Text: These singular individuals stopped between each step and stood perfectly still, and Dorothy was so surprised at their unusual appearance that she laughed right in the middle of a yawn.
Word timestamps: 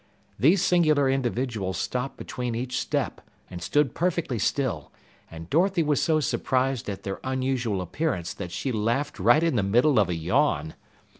These 0.39 0.63
singular 0.63 1.07
individuals 1.07 1.77
stopped 1.77 2.17
between 2.17 2.55
each 2.55 2.79
step 2.79 3.21
and 3.51 3.61
stood 3.61 3.93
perfectly 3.93 4.39
still, 4.39 4.91
and 5.29 5.47
Dorothy 5.47 5.83
was 5.83 6.01
so 6.01 6.19
surprised 6.19 6.89
at 6.89 7.03
their 7.03 7.19
unusual 7.23 7.83
appearance 7.83 8.33
that 8.33 8.51
she 8.51 8.71
laughed 8.71 9.19
right 9.19 9.43
in 9.43 9.57
the 9.57 9.61
middle 9.61 9.99
of 9.99 10.09
a 10.09 10.15
yawn. 10.15 10.73